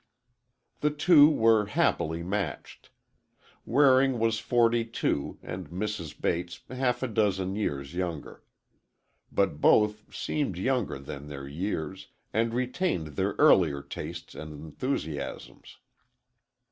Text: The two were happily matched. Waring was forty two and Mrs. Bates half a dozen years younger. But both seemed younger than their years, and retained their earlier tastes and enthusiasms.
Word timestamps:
The 0.79 0.89
two 0.89 1.29
were 1.29 1.67
happily 1.67 2.23
matched. 2.23 2.89
Waring 3.67 4.17
was 4.17 4.39
forty 4.39 4.83
two 4.83 5.37
and 5.43 5.69
Mrs. 5.69 6.19
Bates 6.19 6.59
half 6.71 7.03
a 7.03 7.07
dozen 7.07 7.55
years 7.55 7.93
younger. 7.93 8.41
But 9.31 9.61
both 9.61 10.11
seemed 10.11 10.57
younger 10.57 10.97
than 10.97 11.27
their 11.27 11.47
years, 11.47 12.07
and 12.33 12.51
retained 12.51 13.09
their 13.09 13.35
earlier 13.37 13.83
tastes 13.83 14.33
and 14.33 14.51
enthusiasms. 14.53 15.77